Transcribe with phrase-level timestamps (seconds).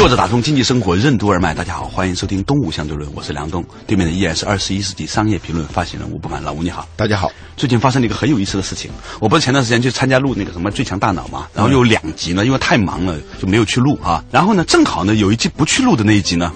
[0.00, 7.30] 坐着打通经济生活任督二脉，大家好，欢迎收听《东吴相对论》，我是梁东，对面的依然是二十一世纪商业评论发行人吴不凡，老吴你好，大家好。
[7.54, 14.24] 最近发生了一个很有意思的事情，我不是前段时间去参加录那个什么《最强大脑》嘛，然后有两集呢，因为太忙了就没有去录啊。
[14.30, 16.50] 然后呢，正好呢有一集不去录的那一集呢，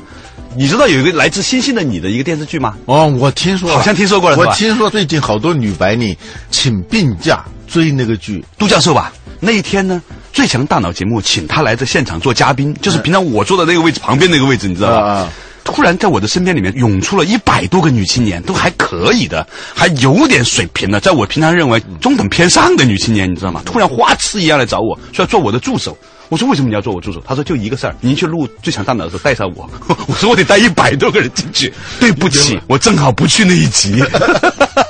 [0.57, 2.75] 你知道有一个来自星星的你的一个电视剧吗？
[2.87, 6.17] 哦，我听说，好像听说过了，我听说最近好多女白领
[6.51, 9.13] 请病假追那个剧，杜教授吧。
[9.39, 10.03] 那一天呢，
[10.35, 15.29] 《最强大脑》节目请他来在现场做嘉宾，就是平常我坐的那个位置旁边那个位置，你知道吧？
[15.63, 23.63] 突然在我的身边里面涌出了一百多个女青年，都还可以的，还有点水平的，在我平常认为中等偏上的女青年，你知道吗？
[23.65, 25.97] 突然花痴一样来找我，说要做我的助手。
[26.31, 27.23] 我说为什么你要做我助手？
[27.25, 29.71] 他说就一个事儿，您去录《最强大脑》的时候带上我。
[30.09, 31.73] 我说我得带一百多个人进去。
[32.01, 34.03] 对不起，我正好不去那一集。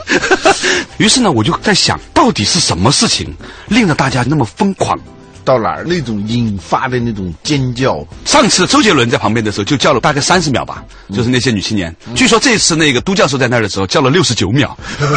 [0.96, 3.34] 于是呢，我就在想到底是什么事情
[3.68, 4.98] 令得大家那么疯狂？
[5.44, 8.04] 到哪儿那种引发的那种尖叫？
[8.24, 11.94] 上次周杰伦在旁边的时候就叫了大概三十秒吧，就是那些女青年。
[12.14, 14.76] 据说这次那个都教授在那儿的时候叫了六十九秒，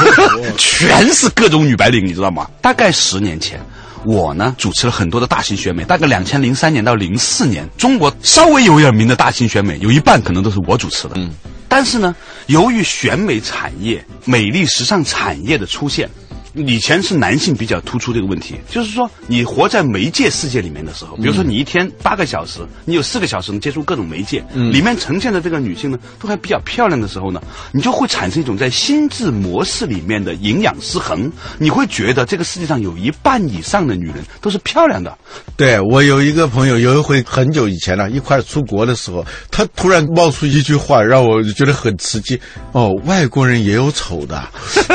[0.58, 2.48] 全是各种女白领，你知道吗？
[2.62, 3.60] 大概十年前，
[4.04, 11.14] 我呢主持了很多的大型选美，大概两千零三年到零四年，中国稍微有点名的大型选美，有一半可能都是我主持的。
[11.16, 11.32] 嗯，
[11.70, 12.16] 但是呢，
[12.48, 16.10] 由于选美产业、美丽时尚产业的出现。
[16.54, 27.40] 以前是男性比较突出这个问题，就是说你活在媒介世界里面的时候，比如说你一天八个小时，你有四个小时能接触各种媒介，里面呈现的这个女性呢，都还比较漂亮的时候呢，
[27.72, 35.16] 你就会产生一种在心智模式里面的营养失衡，你会觉得这个世界上有一半以上的女人都是漂亮的。
[35.56, 42.40] 对我有一个朋友，有一回很久以前了，一块出国的时候，他突然冒出一句话，让我觉得很刺激。
[42.72, 44.44] 哦，外国人也有丑的，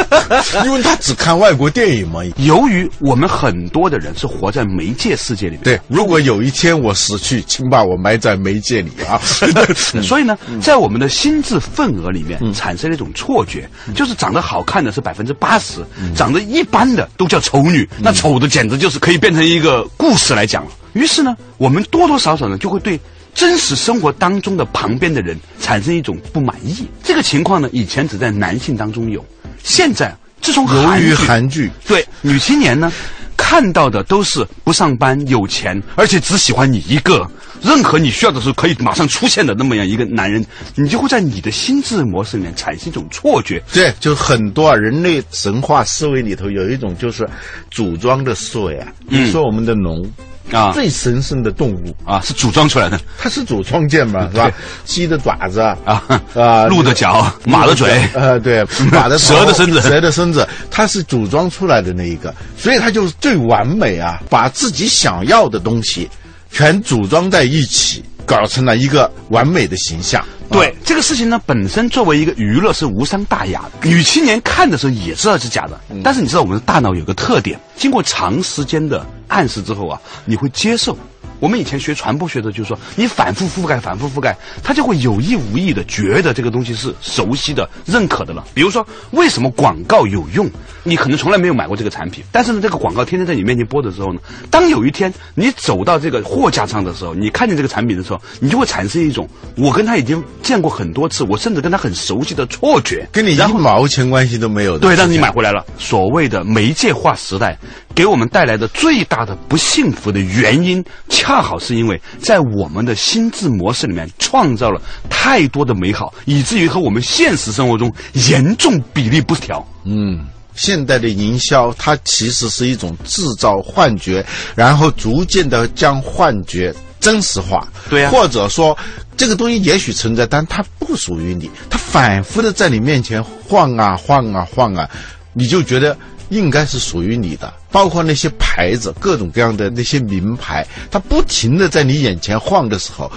[0.64, 1.51] 因为他只看外。
[1.52, 5.64] 外国电影嘛，由于我们很多的人是活在媒介世界里面。
[5.64, 9.20] 对，如果有一天我死去，请把我埋在媒介里啊。
[10.02, 15.84] 所以呢， 在我们的心智份额里面产生了一种错觉，就是长得好看的是百分之八十，
[16.16, 20.70] 长得一般的都叫丑女，那丑的简直就是可以变成一个故事来讲了。
[20.94, 22.98] 于是呢，我们多多少少呢就会对
[23.34, 26.88] 真实生活当中的旁边的人产生一种不满意。
[27.04, 29.22] 这个情况呢，以前只在男性当中有，
[29.62, 30.16] 现在。
[30.42, 32.92] 自从由于韩剧，对女青年呢，
[33.36, 37.26] 看到的都是不上班、有钱，而且只喜欢你一个。
[37.62, 40.44] 任何你需要的时候可以马上出现的那么样一个男人，
[40.74, 43.62] 你就会在你的心智模式里面产生一种错觉。
[43.72, 47.24] 对，就很多啊，人类神话思维里头有一种就是
[47.70, 48.88] 组装的思维啊。
[49.06, 50.04] 你说我们的龙。
[50.50, 51.94] 啊，最神圣的动物。
[52.04, 52.98] 啊，是组装出来的。
[53.18, 54.50] 它是组装件嘛，是吧？
[54.84, 56.02] 鸡的爪子啊，
[56.34, 64.20] 啊， 鹿的脚，马的嘴，呃，对， 马的蛇的身子，蛇的身子，它是组装出来的那一个，所以它就是最完美啊！
[64.28, 66.08] 把自己想要的东西
[66.50, 70.24] 全组装在一起，搞成了一个完美的形象。
[70.50, 73.88] 对这个事情呢，本身作为一个娱乐是无伤大雅的。
[73.88, 80.96] 女青年看的时候也知道是假的，但是你知道我们的大脑有个特点，经过长时间的暗示之后啊，你会接受。
[81.42, 84.32] 我们以前学传播学的，就是说你反复覆盖、反复覆盖，
[84.62, 88.44] 他就会有意无意的觉得这个东西是熟悉的、认可的了。
[88.54, 90.48] 比如说，为什么广告有用？
[90.84, 94.20] 你可能从来没有买过这个产品，但是呢，这个广告天天在你面前播的时候呢，
[94.52, 104.78] 当有一天你走到这个货架上的时候，你看见这个产品的时候，你就会产生一种我跟他已经见过很多次，我甚至跟他很熟悉的错觉，跟你一毛钱关系都没有。
[104.78, 105.66] 对，但是你买回来了。
[105.76, 107.58] 所谓的媒介化时代
[107.96, 111.31] 给我们带来的最大的不幸福的原因，恰。
[111.32, 114.78] 恰好是因为在我们的心智模式里面创造了
[115.08, 119.66] 太多的美好，以至于和我们现实生活中严重比例不调。
[119.84, 124.22] 嗯，现代的营销它其实是一种制造幻觉，
[124.54, 127.66] 然后逐渐的将幻觉真实化。
[127.88, 128.76] 对呀，或者说
[129.16, 134.86] 这个东西也许存在，但它不属于你，它反复的在你面前晃啊晃啊晃啊，
[135.32, 135.96] 你就觉得。
[136.32, 143.12] 应该是属于你的，包括那些牌子，各种各样的那些名牌，它不停的在你眼前晃的时候，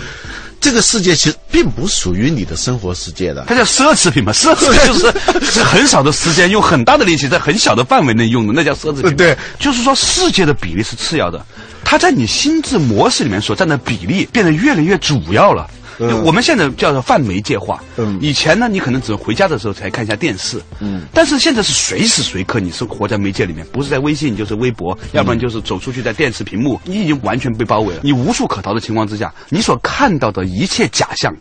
[0.60, 3.46] 这个世界其实并不属于你的生活世界的。
[3.48, 9.16] 它叫奢侈品嘛，奢侈品就是是很少的时间，用很大的力气，在很小的范围内用的，那叫奢侈品。
[9.16, 11.46] 对，就是说世界的比例是次要的，
[11.86, 15.70] 它在你心智模式里面所占的比例变得越来越主要了。
[15.98, 17.82] 嗯我们现在叫做泛媒介化。
[17.96, 20.62] 嗯以前呢，你可能只回家的时候才看一下电视。
[20.82, 28.02] 嗯，但是现在是随时随刻你是活在媒介里面，不是在微信就是微博，要不然就是走出去在电视屏幕，你已经完全被包围了。
[28.04, 31.34] 你无处可逃的情况之下，你所看到的一切假象。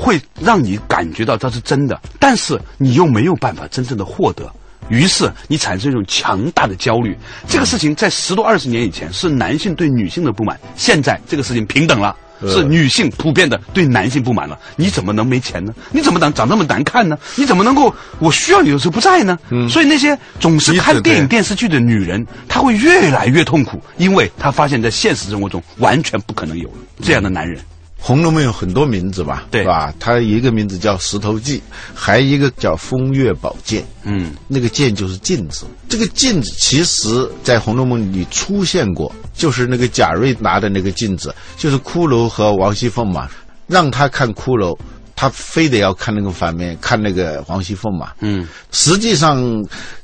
[0.00, 4.48] 会让你感觉到它是真的，但是你又没有办法真正的获得，
[4.88, 7.16] 于是你产生一种强大的焦虑。
[7.48, 12.16] 这个事情在十多二十年以前是男性对女性的不满，现在这个事情平等了。
[12.46, 15.74] 是女性普遍的对男性不满了，你怎么能没钱呢？
[15.90, 17.18] 你怎么能长这么难看呢？
[17.34, 19.36] 你怎么能够我需要你的时候不在呢？
[19.68, 27.58] 所以那些总是看电影电视剧的女人，她会越来越痛苦，因为她发现在现实生活中完全不可能有这样的男人。
[28.08, 29.92] 《红楼梦》有很多名字吧，对是吧？
[30.00, 31.62] 它一个名字叫石头记，
[31.94, 33.84] 还一个叫风月宝剑。
[34.02, 35.66] 嗯，那个剑就是镜子。
[35.90, 43.28] 这个镜子其实在《红楼梦》里出现过，就是那个贾瑞拿的那个镜子，就是骷髅和王熙凤嘛，
[43.66, 44.74] 让他看骷髅。
[45.18, 48.12] 他非得要看那个反面，看那个王熙凤嘛。
[48.20, 49.42] 嗯，实际上，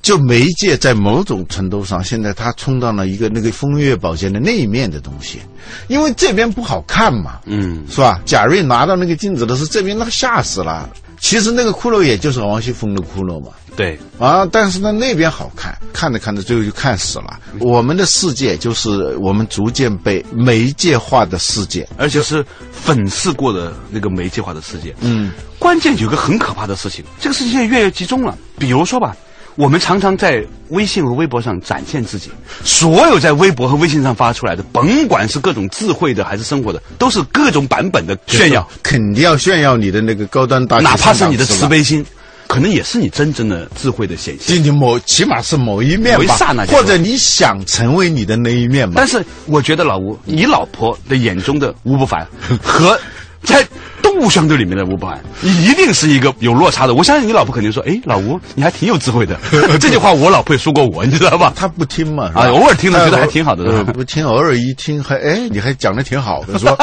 [0.03, 5.39] 就媒介在某种程度上，现在他充当了一个那个风月宝鉴的那一面的东西，
[5.87, 7.39] 因为这边不好看嘛。
[7.45, 8.21] 嗯，是吧？
[8.25, 10.91] 贾瑞拿到那个镜子的时候，这边那个吓死了。
[11.21, 13.53] 其实那个骷髅也就是王熙凤的骷髅嘛。
[13.77, 17.41] 对，啊，但是呢，那边好看，看着看着最后就看死了。
[17.59, 21.87] 我们的世界就是我们逐渐被媒介化的世界。
[21.97, 24.95] 而且是粉饰过的那个媒介化的世界。
[25.01, 28.39] 嗯，关键有个很可怕的事情，这个事情现在越来越集中了。
[28.59, 29.17] 比如说吧，
[29.57, 32.31] 我们常常在微信和微博上展现自己，
[32.63, 42.05] 所有在微博和微信上发出来的，甭管是各种智慧的还是生活的，都是各种版本的炫耀，肯定要炫耀你的那个高端大气，哪怕是你的慈悲心，
[42.55, 44.57] 可能也是你真正的智慧的显现。
[44.57, 46.37] 就你某起码是某一面吧
[46.69, 48.95] 或者你想成为你的那一面吧。
[48.97, 52.25] 但是我觉得老吴，你老婆的眼中的吴不凡
[52.63, 52.97] 和
[53.43, 53.67] 在
[54.01, 56.95] 动物相对里面的吴不凡，一定是一个有落差的。
[56.95, 59.37] 我相信你老婆肯定说：“哎，老吴，你还挺有智慧的。
[59.81, 61.53] ”这句话我老婆也说过我，你知道吧？
[61.57, 66.77] 他不听嘛，啊偶尔听了他觉得还挺好的 不听，偶尔一听还哎，你还讲的挺好的，是吧？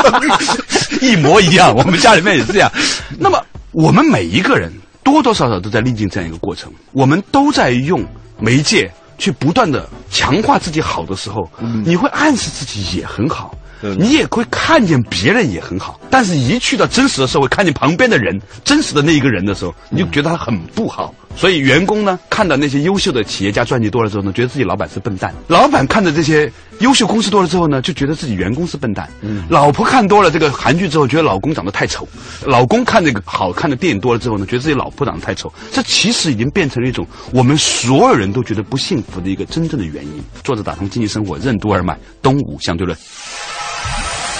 [1.02, 2.70] 一模一样，我们家里面也是这样。
[3.18, 3.42] 那么
[3.72, 4.70] 我们每一个人
[5.04, 8.06] 多多少少都在历经这样一个过程，我们都在用
[8.40, 11.50] 媒介去不断的强化自己好的时候，
[11.86, 13.56] 你会暗示自己也很好。
[13.84, 21.14] 嗯你也会看见别人也很好，但是一去到真实的社会，看见旁边的人，真实的那一个人的时候，你就觉得他很不好。
[21.34, 29.10] 所以员工呢，看到那些优秀的企业家传记多了之后呢，觉得自己老板是笨蛋；老板看着这些优秀公司多了之后呢，就觉得自己员工是笨蛋。
[29.48, 32.04] 老婆看多了这个韩剧之后，觉得老公长得太丑；
[32.46, 35.52] 老公看这个好看的电影多了之后呢，觉得自己老婆长得太丑。
[35.72, 40.22] 这其实已经变成了一种我们所有人都觉得不幸福的一个真正的原因。
[40.44, 42.98] 作者打通经济生活任督二脉，东吴相对论。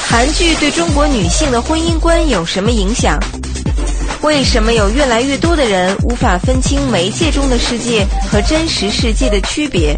[0.08, 3.18] 韩剧对中国女性的婚姻观有什么影响？
[4.22, 9.96] 为什么有越来越多的人无法分清媒介中的世界和真实世界的区别？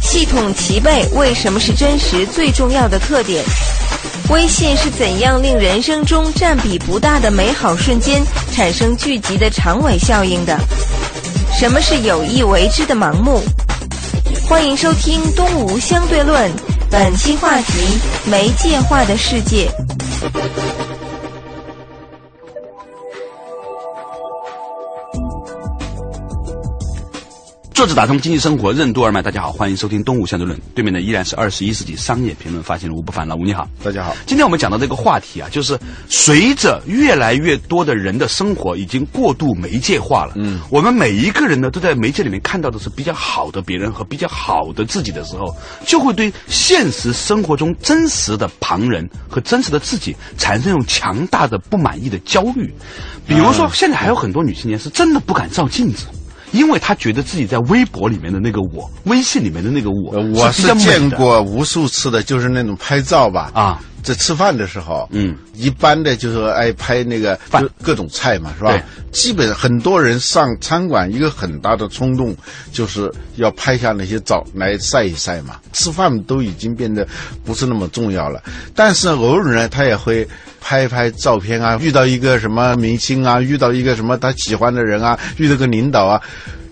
[0.00, 3.44] 系统齐备为什么是真实最重要的特点？
[4.30, 8.22] 微信是怎样令人生中占比不大的美好瞬间
[8.52, 10.58] 产生聚集的长尾效应的？
[11.58, 13.42] 什么是有意为之的盲目？
[14.48, 16.50] 欢迎收听《东吴相对论》，
[16.98, 19.70] 本期话题：媒介化的世界。
[27.86, 30.60] 作者打通经济生活任督二脉，大家好，欢迎收听东吴相对论。
[30.74, 33.68] 对面的依然是二十一世纪商业评论发现人吴不凡，老吴你好。
[33.80, 35.78] 大家好，今天我们讲到这个话题啊，就是
[36.08, 45.54] 随着越来越多的人的生活已经过度媒介化了，嗯，我们每一个人呢都在媒介里面看到的是比较好的别人和比较好的自己的时候，
[45.86, 52.74] 就会对现实生活中真实的旁人和真实的自己产生一种强大的不满意的焦虑。
[53.28, 56.06] 比如说，现在还有很多女青年是真的不敢照镜子。
[56.52, 67.62] 因为他觉得自己在微博里面的那个我，微信里面的那个我，呃我是见过无数次的，就是那种拍照吧，啊，在吃饭的时候，嗯，一般的就是爱拍那个饭。
[67.62, 68.80] 就各种菜嘛，是吧？
[69.12, 72.36] 基本很多人上餐馆一个很大的冲动
[72.72, 75.56] 就是要拍下那些照来晒一晒嘛。
[75.72, 77.06] 吃饭都已经变得
[77.44, 78.42] 不是那么重要了，
[78.74, 80.26] 但是偶尔呢，他也会
[80.66, 86.20] 拍一拍照片啊，遇到一个什么明星啊，遇到一个什么他喜欢的人啊，遇到个领导啊，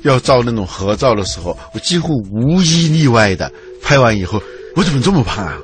[0.02, 3.48] 要照那种合照的时候，我几乎无一例外的
[3.80, 4.42] 拍完以后，
[4.74, 5.56] 我怎么这么胖啊？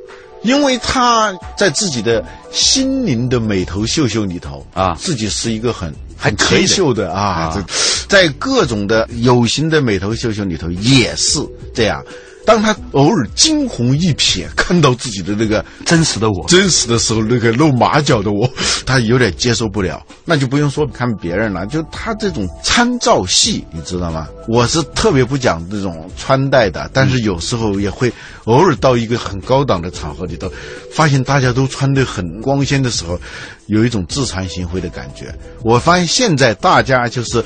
[0.45, 7.67] 因为他在自己的心灵的美头秀秀里头啊自己是一个很很可以秀的啊啊，
[8.09, 11.41] 在各种的有形的美头秀秀里头也是
[11.75, 12.01] 这样。
[12.47, 18.51] 当他偶尔惊鸿一瞥，看到自己的那个真实的我，真实的时候，那个露马脚的我，
[18.85, 20.05] 他有点接受不了。
[20.25, 24.27] 那就不用说看别人了，就他这种参照系，你知道吗？
[24.49, 28.13] 我是特别不讲这种穿戴的，但是有时候也会
[28.45, 30.51] 偶尔到一个很高档的场合里头，
[30.93, 33.21] 发现大家都穿得很光鲜的时候，
[33.67, 35.33] 有一种自惭形秽的感觉。
[35.63, 37.45] 我发现现在大家就是。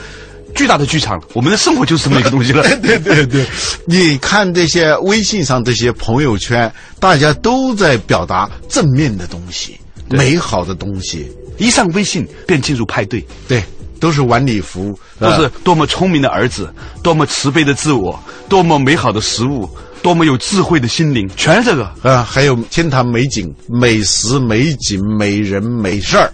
[0.55, 2.63] 巨大的剧场，我们的生活就是这么一个东西了。
[2.81, 3.47] 对对对，
[3.87, 13.63] 你看这些微信上这些朋友圈，大家都在表达正面的东西、美好的东西，一上微信便进入派对，对，
[13.99, 18.19] 都是晚礼服，都是多么聪明的儿子，多么慈悲的自我，
[18.49, 19.69] 多么美好的食物。
[20.05, 22.23] 多么有智慧的心灵，全是这个啊！
[22.23, 26.31] 还有天堂美景、美食、美景、美人、美事儿，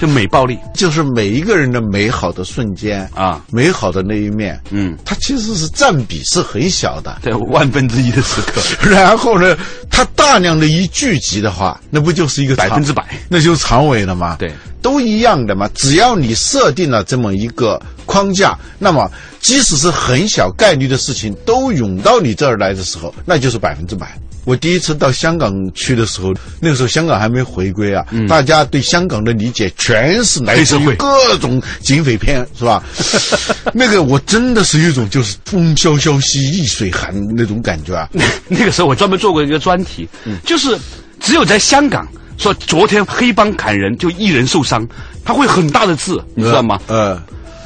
[0.00, 8.60] 就美暴力，就是每一个人的美好的瞬间啊，美好的那一面，嗯，它其实是占比是很小的，在万分之一的时刻。
[8.90, 9.56] 然后呢，
[9.88, 14.34] 它大量的一聚集的话，那不就是一个百分之百，那就是长尾了吗？
[14.40, 14.52] 对，
[14.82, 15.70] 都一样的嘛。
[15.74, 17.80] 只要你设定了这么一个
[18.12, 19.10] 框架，那么。
[19.40, 24.16] 即使是很小概率的事情都涌到你这儿来的时候，那就是百分之百。
[24.44, 32.80] 我第一次到香港去的时候，那个时候香港还没回归啊，大家对香港的理解全是来自于各种警匪片，是吧？
[33.74, 38.08] 那个我真的是有一种就是风萧萧兮易水寒那种感觉啊。
[38.46, 40.08] 那个时候我专门做过一个专题，
[40.46, 40.78] 就是
[41.18, 42.06] 只有在香港
[42.38, 44.86] 说昨天黑帮砍人就一人受伤，
[45.24, 46.78] 他会很大的字，你知道吗？
[46.86, 47.20] 呃。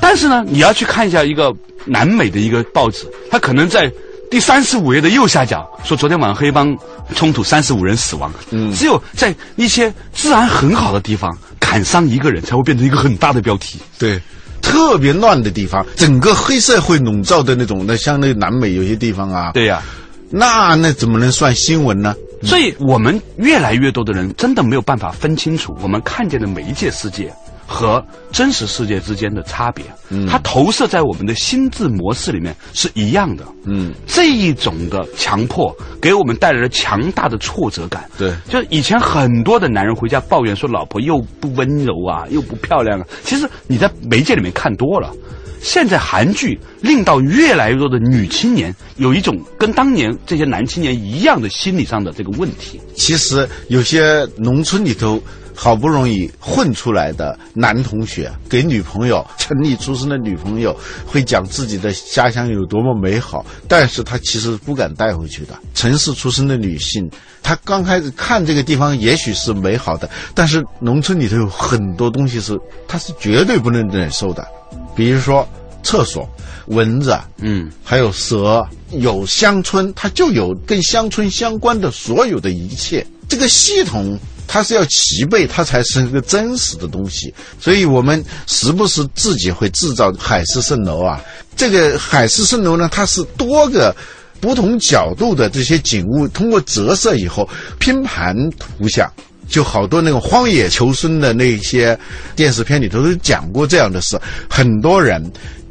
[0.09, 1.53] 但是呢，你要去看一下一个
[1.85, 3.91] 南美的一个报纸，它可能在
[4.31, 6.79] 第三十五页的右下角说，昨天晚上黑帮
[7.17, 8.33] 冲突三十五人死亡。
[8.53, 13.81] 嗯，只有在一些治安很好的地方砍伤一个人才会变成一个很大的标题。
[13.99, 14.21] 对，
[14.63, 19.51] 特别乱的地方，整个黑社会笼罩的那种，那像那南美有些地方啊。
[19.55, 19.83] 对呀，
[20.31, 22.15] 那那怎么能算新闻呢？
[22.43, 27.35] 所以我们越来越多的人真的没有办法分清楚我们看见的媒介世界。
[27.67, 29.85] 和真实世界之间的差别，
[30.29, 33.45] 它投射在我们的心智模式里面是一样的。
[33.65, 38.09] 嗯，这一种的强迫给我们带来了强大的挫折感。
[38.17, 43.07] 对，就是以前很多的男人回家抱怨说老婆又不温柔啊，又不漂亮啊。
[43.25, 45.13] 其实你在媒介里面看多了，
[45.61, 52.81] 现在韩剧令到越来越多的女青年有一种跟当年这些男青年一样的心理上的这个问题。
[52.95, 55.21] 其实有些农村里头。
[55.57, 65.59] 好不容易混出来的男同学，给女朋友城里出生的女朋友会讲自己的家乡有多么美好，但是他其实不敢带回去的。
[65.75, 67.11] 城市出生的女性，
[67.43, 74.47] 她刚开始看这个地方也许是美好的，但是农村里头有很多东西是她是绝对不能忍受的，
[74.95, 75.49] 比如说
[75.83, 76.29] 厕所、
[76.67, 78.65] 蚊子，嗯，还有蛇。
[78.93, 84.17] 有乡村，它就有跟乡村相关的所有的一切，这个系统。
[84.47, 87.33] 它是要齐备，它才是一个真实的东西。
[87.61, 91.21] 所以我们时不时自己会制造海市蜃楼啊。
[91.57, 93.95] 这个海市蜃楼呢，它是多个
[94.41, 97.49] 不同角度的这些景物，通过折射以后
[97.79, 99.11] 拼盘图像，
[99.49, 101.99] 就好多那种荒野求生的那些
[102.35, 104.21] 电视片里头都讲过这样的事。
[104.49, 105.23] 很多人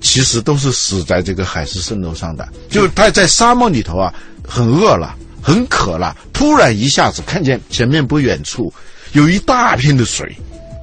[0.01, 4.13] 其实都是死在这个海市蜃楼上的，就是他在沙漠里头啊，
[4.47, 5.15] 很饿了。
[5.45, 8.73] 很渴了，突然一下子看见前面不远处
[9.13, 10.35] 有一大片的水，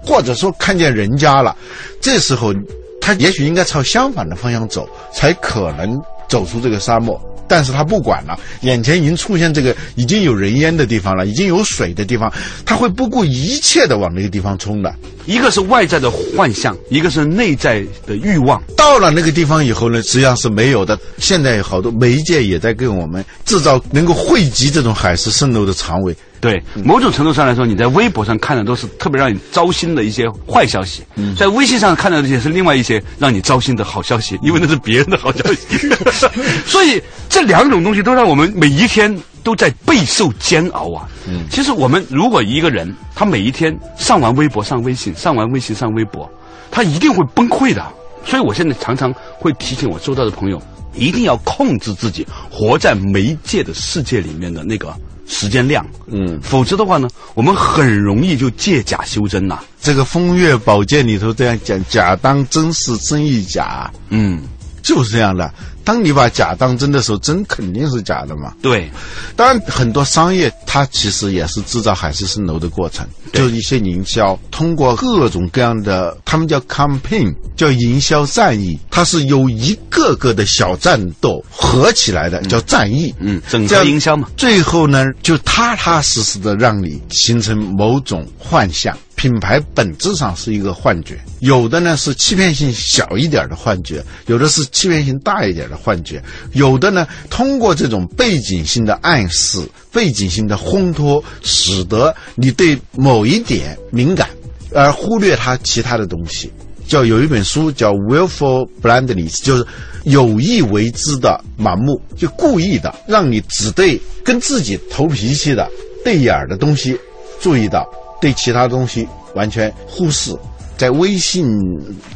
[0.07, 1.57] 或者说看见人家了，
[2.01, 2.55] 这时候
[3.01, 7.21] 他也许应该朝相反的方向走，才可能走出这个沙漠。
[7.53, 12.33] 但是他不管了，眼前已经出现这个已经有人烟的地方了，已经有水的地方，
[12.65, 14.91] 他会不顾一切的往那个地方冲的。
[15.27, 18.59] 一个是外在的幻象，一个是内在的欲望。
[18.75, 20.99] 到了那个地方以后呢，实际上是没有的。
[21.19, 26.17] 现在有好多媒介也在给我们制造能够汇集这种海市蜃楼的长尾。
[26.43, 31.05] 对，某种程度上来说，你在微博上看的都是特别让你糟心的一些坏消息，
[31.39, 35.79] 在微信上看到的也是另外一些让你糟心的好消息，因为那是别人的好消息。
[36.67, 41.09] 所以这两种东西都让我们每一天都在备受煎熬啊。
[41.29, 46.29] 嗯，其实我们如果一个人他每一天上完微博、上微信、上完微信、上微博，
[46.73, 47.87] 他一定会崩溃的。
[48.25, 50.61] 所以我现在常常会提醒我周到的朋友，
[50.93, 54.93] 一定要控制自己活在媒介的世界里面的那个。
[55.33, 59.59] 时间量，嗯，否则的话呢，我们很容易就借假修真呐。
[59.81, 63.91] 这个《风月宝鉴》里头这样讲：假当真是真亦假。
[64.11, 64.43] 嗯，
[64.83, 65.53] 就是这样的。
[65.85, 68.55] 当你把假当真的时候，真肯定是假的嘛。
[68.63, 68.91] 对，
[69.37, 83.15] 当然，很多商业它其实也是制造海市蜃楼的过程，对就是一些营销，通过各种各样的，他们叫 campaign，叫营销战役，它是由一个个的小战斗合起来的，叫战役。
[83.19, 84.29] 嗯，整这样合营销嘛。
[84.37, 88.97] 最后呢，就踏踏实实的让你形成某种幻象。
[89.23, 96.21] 品牌本质上是一个幻觉，有的呢是欺骗性小一点的幻觉，有的是欺骗性大一点的幻觉，
[96.55, 99.61] 有的呢通过这种背景性的暗示、
[99.93, 104.29] 背景性的烘托，使得你对某一点敏感，
[104.75, 106.51] 而忽略它其他的东西。
[106.89, 109.65] 叫有一本书叫 willful blindness，就是
[110.03, 115.71] 有意为之的盲目，就故意的让你只对跟自己投脾气的、
[116.03, 116.99] 对眼儿的东西
[117.41, 117.89] 注意到，
[118.23, 120.35] 对其他东西完全忽视。
[120.79, 121.47] 在微信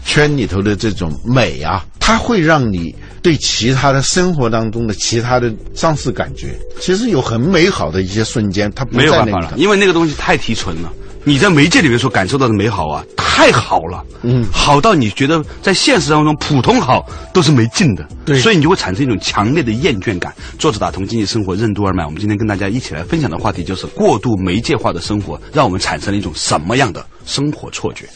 [0.04, 6.58] 圈里头的这种美啊，它会让你对其他的生活当中的其他的丧失感觉。
[6.80, 10.90] 其实有很美好的一些瞬间，它没有办法了，因为那个东西太提纯了。
[11.28, 17.04] 你在媒介里面所感受到的美好啊，太好了，嗯，好到你觉得在现实当中普通好
[17.34, 20.32] 都是没劲的，对所以你就会产生一种强烈的厌倦感。
[20.56, 28.06] 作者打通经济生活任督二脉，我们今天跟大家一起来分享的话题就是过度媒介化的生活，让我们产生了一种什么样的生活错觉？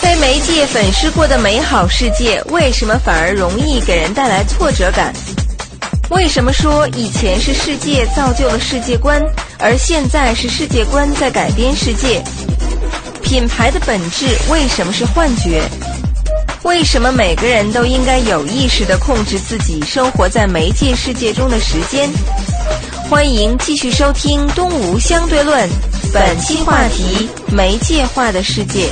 [0.00, 5.12] 被媒介粉饰过的美好世界，为什么反而容易给人带来挫折感？
[6.10, 9.20] 为什么说以前是世界造就了世界观，
[9.58, 12.22] 而现在是世界观在改变世界？
[13.22, 15.62] 品牌的本质为什么是幻觉？
[16.62, 22.08] 为什么每个人都应该有意识地控制自己生活在媒介世界中的时间？
[23.10, 25.68] 欢迎继续收听《东吴相对论》，
[26.12, 28.88] 本期话题：媒介化的世界。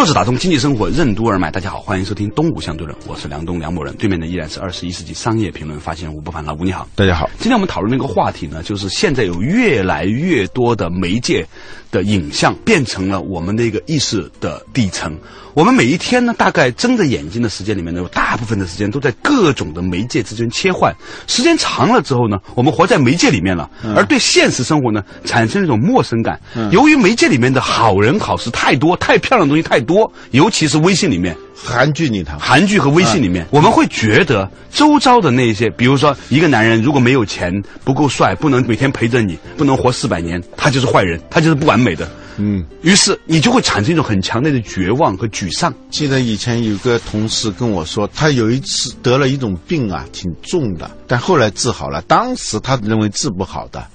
[0.00, 6.88] 作者打通经济生活任督二脉，大家好，欢迎收听《东吴相对论》，我是梁东梁某人，对面的依然是二十一世纪商业评论发现人吴不凡，老吴你好。
[6.94, 11.46] 大家好，今天我们讨论的一个话题呢，就是现在有越来越多的媒介
[11.90, 15.14] 的影像变成了我们的一个意识的底层。
[15.52, 20.94] 我们每一天呢，大概睁着眼睛的时间里面呢，有大部分的时间都在各种的媒介之间切换。
[21.26, 26.40] 时间长了之后呢，我们活在媒介里面了，而对现实生活呢，产生一种陌生感。
[26.70, 29.89] 由于媒介里面的好人好事太多，太漂亮的东西太多，
[30.30, 37.52] 尤其是微信里面，韩剧里头，韩剧和微信里面，我们会觉得周遭的那些，比如说一个男人如果没有钱、
[37.84, 42.08] 不够帅、不能每天陪着你、不能活四百年，他就是坏人，他就是不完美的。
[42.38, 42.64] 嗯。
[42.82, 45.72] 于是你就会产生一种很强烈的绝望和沮丧。
[45.90, 52.00] 记得以前有个同事跟我说，他有一次得了一种病啊，挺重的，但后来治好了。
[52.02, 53.86] 当时他认为治不好的，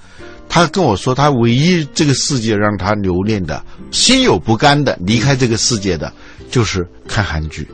[0.48, 6.12] 他跟我说，他唯一这个世界让他留恋的、心有不甘的离开这个世界的，
[6.50, 7.68] 就是看韩剧。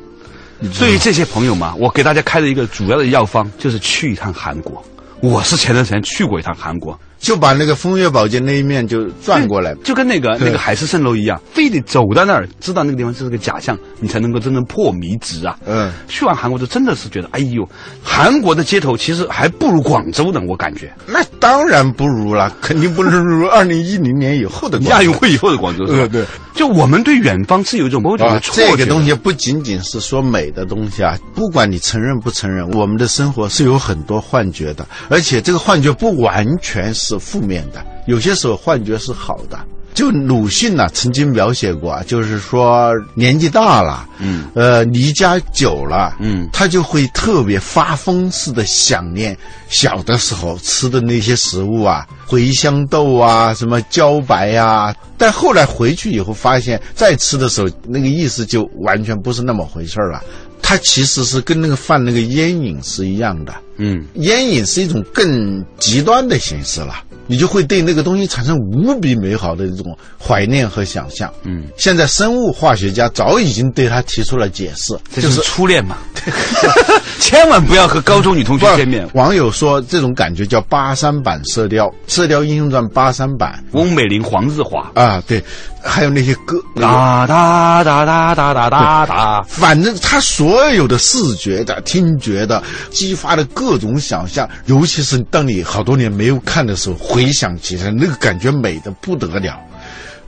[0.78, 4.84] 对于这些朋友嘛，我给大家开了一个主要的药方，就是去一趟韩国。
[5.20, 15.56] 我是前段时间去过一趟韩国，就把那个风月宝鉴那一面就转过来，就跟那个那个海市蜃楼一样，非得走到那儿，知道那个地方是个假象，你才能够真正破迷执啊。
[15.64, 17.66] 嗯，去完韩国就真的是觉得，哎呦，
[18.02, 20.92] 韩国的街头其实还不如广州呢，我感觉。
[21.06, 26.00] 那当然不如了，肯定不能如 二零一零年以后的亚运会以后的广州对？
[26.00, 26.24] 呃对，
[26.56, 28.76] 就我们对远方是有一种某种错觉的。
[28.78, 39.58] 这个东西不仅仅是说美的东西啊，不管你承认不承认，我们的生活是有很多幻觉的，而且这个幻觉不完全是负面的，有些时候幻觉是好的。
[39.94, 49.36] 就鲁迅呢、曾经描写过啊，就是说年纪大了，嗯，呃，离家久了，嗯他就会特别发疯似的想念
[49.68, 54.94] 小的时候吃的那些食物啊，茴香豆啊，什么茭白啊。
[55.18, 60.24] 但后来回去以后发现，再吃的时候，那个意思就完全不是那么回事儿了。
[60.62, 66.94] 它其实是跟那个犯那个烟瘾是一样的，嗯，烟瘾是一种更极端的形式了，
[67.26, 71.30] 你就会对那个东西产生无比美好的一种怀念和想象。
[71.42, 75.98] 嗯，现在生物化学家早已经对它提出了解释，这就就是是初恋嘛，
[77.18, 79.08] 千万不要和高中女同学见面。
[79.14, 85.42] 网友说这种感觉叫八三版射雕，《射雕英雄传》八三版翁美玲、黄日华，啊，对，
[85.82, 89.42] 还有那些歌，那个哒哒哒哒哒哒哒哒。
[89.48, 99.58] 反正他所有的视觉的、听觉的，激发的各种想象，尤其是当你好多年没有看的时候，回想起来，那个感觉美的不得了。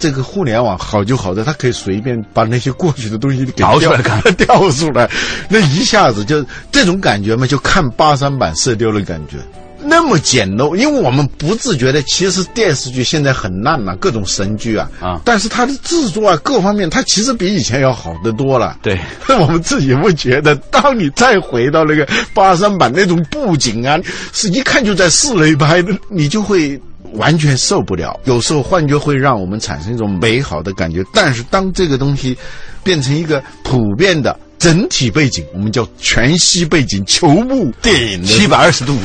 [0.05, 5.11] 这个互联网好就好在它可以随便把那些过去的东西给调调出来看 调出来，
[5.49, 9.39] 那一下子就这种感觉嘛，就看八三版射雕的感觉。
[9.87, 18.77] 那么简陋，因为我们不自觉的，其实电视剧现在很烂了，各种神剧啊，啊但是它的制作啊，各方面，它其实比以前要好得多了。
[18.83, 19.01] 对，
[19.41, 23.99] 我们自己不觉得，当你再回到那个八三版那种布景啊，
[24.35, 26.79] 是一看就在室内拍的，你就会
[27.15, 28.19] 完全受不了。
[28.25, 32.37] 有时候幻觉会让我们产生一种美好的感觉，但是当这个东西
[32.83, 34.39] 变成一个普遍的。
[34.57, 38.97] 整体背景，我们叫全息背景球幕电影的七百二十度，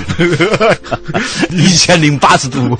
[1.49, 2.77] 一千零八十度。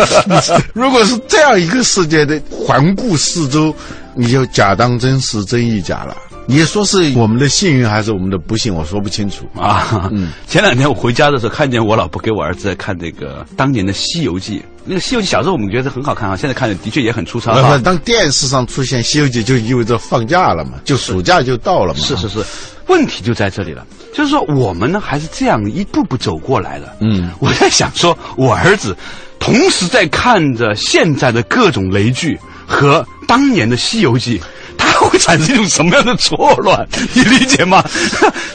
[0.74, 3.74] 如果是这样一个世界的环顾四周，
[4.14, 6.14] 你就假当真是真亦假了。
[6.50, 9.46] 你说是我们的幸运还是我们的不幸，我说不清楚。
[9.54, 14.58] 啊，嗯，前两天我回家的时候，看见我老婆给我儿子在看那个当年的《西游记》。
[14.86, 17.78] 那个《西游记》小时候我们觉得很好看啊，现在看的的确也很粗糙啊。
[17.84, 22.00] 当电视上出现《西游记》，就意味着放假了嘛，就暑假就到了嘛。
[22.00, 22.42] 是是是，
[22.86, 26.96] 问题就在这里了，就是说我们呢还是这样一步步走过来的。
[27.02, 28.96] 嗯，我在想说，我儿子
[29.38, 34.38] 同时在看着现在的各种雷剧和当年的《西游记》。
[34.98, 36.86] 他会产生一种什么样的错乱？
[37.14, 37.84] 你理解吗？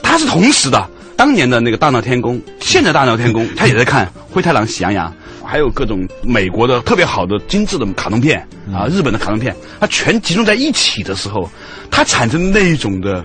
[0.01, 5.13] 它是同时的，当年的那个大闹天宫，现在大闹天宫，他也在看灰太狼、喜羊羊，
[5.45, 11.49] 还有各种美国的特别好的精致的卡通片啊，日本的卡通片，它全集中在一起的时候，
[11.91, 13.23] 它产生那一种的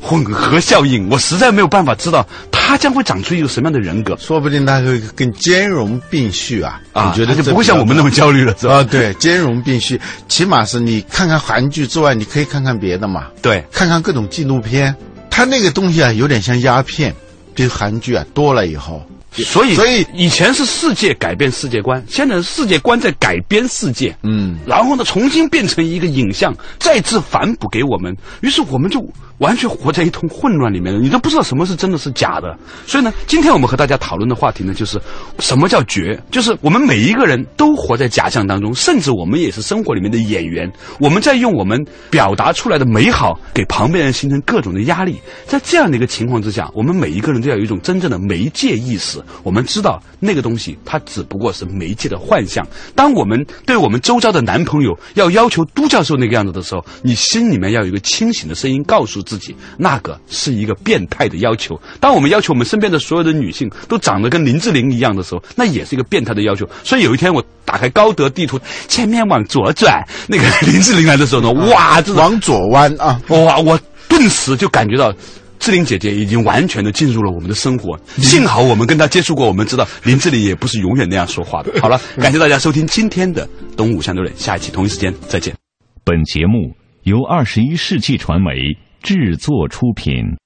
[0.00, 2.26] 混合效应，我实在没有办法知道
[2.70, 4.16] 他将会长出一个什么样的人格。
[4.16, 6.80] 说不定他会更兼容并蓄啊！
[6.92, 8.74] 啊，你觉得就不会像我们那么焦虑了，是吧？
[8.74, 13.26] 啊，对，兼容并蓄，起码是你看看韩剧之外，你可以看看别的嘛。
[13.42, 14.94] 对，看看各种纪录片，
[15.28, 17.12] 他那个东西啊，有点像鸦片，
[17.56, 24.16] 比如韩剧啊多了以后，所以所以以前是世界改变世界观，现在是世界观在改编世界。
[24.22, 28.16] 嗯，然后呢，重新变成一个影像，再次反哺给我们。
[28.42, 29.04] 于是我们就
[29.40, 32.56] 完全活在一通混乱里面了，你都不知道什么是真的是假的。
[32.86, 35.00] 所以呢，今天我们和大家讨论的话题呢，就是
[35.38, 36.18] 什么叫绝？
[36.30, 40.70] 就是我们每一个人都活在假象当中，甚至我们也是生活里面的演员。
[40.98, 45.18] 我们在用我们表达出来的美好，给旁边人形成各种的压力。
[45.46, 49.20] 在这样的一个情况之下，我们每一个人都要有一种真正的媒介意识。
[49.42, 52.66] 我们知道那个东西，它只不过是媒介的幻象。
[52.94, 61.80] 当我们对我们周遭的男朋友要要求都教授那个样子的时候，你心里面要有一个清醒的声音告诉自己，那个是一个变态的要求。
[62.00, 66.68] 当我们要求我们身边的所有的女性都长得跟林志玲一样的时候，那也是一个变态的要求。
[66.82, 75.14] 所以有一天我打开高德地图，前面往左转，那个林志玲来的时候呢，哇，这往左弯啊，哇，我顿时就感觉到。
[75.60, 81.70] 志玲姐姐已经完全的进入了我们的生活，幸好我们跟她接触过，我们知道林志玲也不是永远那样说话的。
[81.82, 85.54] 好了，感谢大家收听今天的《东武相对论》，下一期同一时间再见。
[86.02, 88.54] 本节目由二十一世纪传媒
[89.02, 90.36] 制作出品。